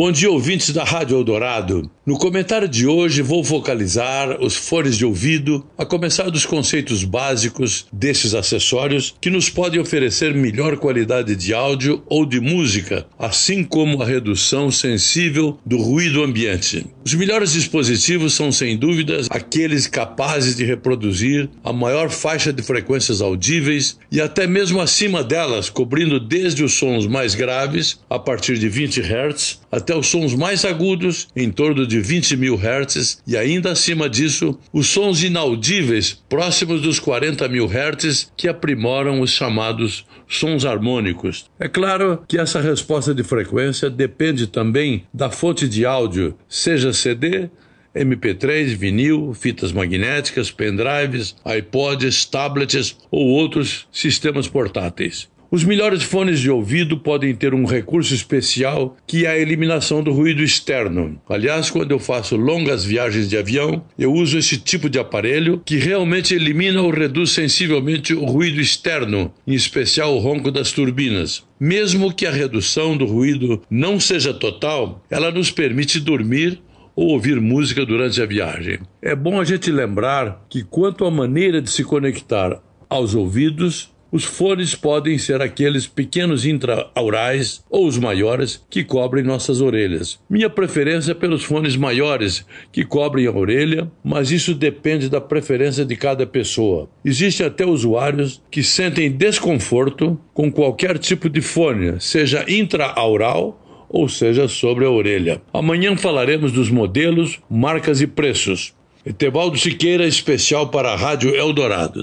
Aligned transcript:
Bom 0.00 0.10
dia, 0.10 0.30
ouvintes 0.30 0.70
da 0.70 0.82
Rádio 0.82 1.18
Eldorado. 1.18 1.90
No 2.06 2.16
comentário 2.16 2.66
de 2.66 2.86
hoje 2.86 3.20
vou 3.20 3.44
focalizar 3.44 4.42
os 4.42 4.56
fones 4.56 4.96
de 4.96 5.04
ouvido, 5.04 5.62
a 5.76 5.84
começar 5.84 6.30
dos 6.30 6.46
conceitos 6.46 7.04
básicos 7.04 7.86
desses 7.92 8.34
acessórios 8.34 9.14
que 9.20 9.28
nos 9.28 9.50
podem 9.50 9.78
oferecer 9.78 10.32
melhor 10.32 10.78
qualidade 10.78 11.36
de 11.36 11.52
áudio 11.52 12.02
ou 12.06 12.24
de 12.24 12.40
música, 12.40 13.06
assim 13.18 13.62
como 13.62 14.02
a 14.02 14.06
redução 14.06 14.70
sensível 14.70 15.58
do 15.66 15.76
ruído 15.76 16.24
ambiente. 16.24 16.86
Os 17.02 17.14
melhores 17.14 17.52
dispositivos 17.52 18.34
são, 18.34 18.52
sem 18.52 18.76
dúvidas, 18.76 19.26
aqueles 19.30 19.86
capazes 19.86 20.54
de 20.54 20.66
reproduzir 20.66 21.48
a 21.64 21.72
maior 21.72 22.10
faixa 22.10 22.52
de 22.52 22.62
frequências 22.62 23.22
audíveis 23.22 23.98
e 24.12 24.20
até 24.20 24.46
mesmo 24.46 24.80
acima 24.80 25.24
delas, 25.24 25.70
cobrindo 25.70 26.20
desde 26.20 26.62
os 26.62 26.74
sons 26.74 27.06
mais 27.06 27.34
graves, 27.34 27.98
a 28.08 28.18
partir 28.18 28.58
de 28.58 28.68
20 28.68 29.00
Hz, 29.00 29.60
até 29.72 29.96
os 29.96 30.08
sons 30.08 30.34
mais 30.34 30.62
agudos, 30.64 31.28
em 31.34 31.50
torno 31.50 31.86
de 31.86 32.00
20 32.00 32.36
mil 32.36 32.56
Hz, 32.56 33.22
e 33.26 33.34
ainda 33.34 33.72
acima 33.72 34.06
disso, 34.08 34.58
os 34.70 34.88
sons 34.88 35.22
inaudíveis, 35.22 36.22
próximos 36.28 36.82
dos 36.82 36.98
40 36.98 37.48
mil 37.48 37.66
Hz, 37.66 38.30
que 38.36 38.46
aprimoram 38.46 39.22
os 39.22 39.30
chamados 39.30 40.04
sons 40.28 40.64
harmônicos. 40.64 41.46
É 41.58 41.68
claro 41.68 42.22
que 42.28 42.38
essa 42.38 42.60
resposta 42.60 43.14
de 43.14 43.24
frequência 43.24 43.90
depende 43.90 44.46
também 44.46 45.04
da 45.12 45.30
fonte 45.30 45.68
de 45.68 45.84
áudio, 45.84 46.36
seja 46.48 46.89
CD, 46.92 47.50
MP3, 47.94 48.76
vinil, 48.76 49.34
fitas 49.34 49.72
magnéticas, 49.72 50.50
pendrives, 50.50 51.34
iPods, 51.44 52.24
tablets 52.24 52.96
ou 53.10 53.26
outros 53.26 53.86
sistemas 53.90 54.46
portáteis. 54.46 55.28
Os 55.52 55.64
melhores 55.64 56.04
fones 56.04 56.38
de 56.38 56.48
ouvido 56.48 56.96
podem 56.96 57.34
ter 57.34 57.52
um 57.52 57.64
recurso 57.64 58.14
especial 58.14 58.96
que 59.04 59.26
é 59.26 59.30
a 59.30 59.38
eliminação 59.38 60.00
do 60.00 60.12
ruído 60.12 60.44
externo. 60.44 61.20
Aliás, 61.28 61.68
quando 61.68 61.90
eu 61.90 61.98
faço 61.98 62.36
longas 62.36 62.84
viagens 62.84 63.28
de 63.28 63.36
avião, 63.36 63.84
eu 63.98 64.12
uso 64.12 64.38
esse 64.38 64.58
tipo 64.58 64.88
de 64.88 65.00
aparelho 65.00 65.60
que 65.66 65.76
realmente 65.76 66.36
elimina 66.36 66.80
ou 66.80 66.90
reduz 66.90 67.32
sensivelmente 67.32 68.14
o 68.14 68.24
ruído 68.26 68.60
externo, 68.60 69.34
em 69.44 69.52
especial 69.52 70.14
o 70.14 70.20
ronco 70.20 70.52
das 70.52 70.70
turbinas. 70.70 71.42
Mesmo 71.58 72.14
que 72.14 72.26
a 72.26 72.30
redução 72.30 72.96
do 72.96 73.04
ruído 73.04 73.60
não 73.68 73.98
seja 73.98 74.32
total, 74.32 75.04
ela 75.10 75.32
nos 75.32 75.50
permite 75.50 75.98
dormir 75.98 76.60
ou 76.94 77.08
ouvir 77.10 77.40
música 77.40 77.84
durante 77.84 78.20
a 78.20 78.26
viagem. 78.26 78.78
É 79.02 79.14
bom 79.14 79.40
a 79.40 79.44
gente 79.44 79.70
lembrar 79.70 80.44
que, 80.48 80.62
quanto 80.62 81.04
à 81.04 81.10
maneira 81.10 81.60
de 81.62 81.70
se 81.70 81.84
conectar 81.84 82.60
aos 82.88 83.14
ouvidos, 83.14 83.92
os 84.12 84.24
fones 84.24 84.74
podem 84.74 85.16
ser 85.18 85.40
aqueles 85.40 85.86
pequenos 85.86 86.44
intraaurais 86.44 87.62
ou 87.70 87.86
os 87.86 87.96
maiores 87.96 88.64
que 88.68 88.82
cobrem 88.82 89.22
nossas 89.22 89.60
orelhas. 89.60 90.18
Minha 90.28 90.50
preferência 90.50 91.12
é 91.12 91.14
pelos 91.14 91.44
fones 91.44 91.76
maiores 91.76 92.44
que 92.72 92.84
cobrem 92.84 93.26
a 93.26 93.32
orelha, 93.32 93.90
mas 94.02 94.32
isso 94.32 94.52
depende 94.52 95.08
da 95.08 95.20
preferência 95.20 95.84
de 95.84 95.94
cada 95.94 96.26
pessoa. 96.26 96.90
Existem 97.04 97.46
até 97.46 97.64
usuários 97.64 98.42
que 98.50 98.62
sentem 98.62 99.12
desconforto 99.12 100.18
com 100.34 100.50
qualquer 100.50 100.98
tipo 100.98 101.28
de 101.28 101.40
fone, 101.40 102.00
seja 102.00 102.44
intraaural 102.48 103.60
ou 103.90 104.08
seja 104.08 104.46
sobre 104.46 104.84
a 104.86 104.90
orelha. 104.90 105.42
Amanhã 105.52 105.96
falaremos 105.96 106.52
dos 106.52 106.70
modelos, 106.70 107.40
marcas 107.50 108.00
e 108.00 108.06
preços. 108.06 108.72
Etevaldo 109.04 109.58
Siqueira, 109.58 110.06
especial 110.06 110.68
para 110.68 110.92
a 110.92 110.96
Rádio 110.96 111.34
Eldorado. 111.34 111.98